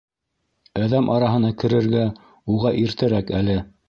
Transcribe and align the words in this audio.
Әҙәм 0.85 1.11
араһына 1.15 1.51
керергә 1.63 2.05
уға 2.55 2.73
иртәрәк 2.85 3.31
әле. 3.41 3.59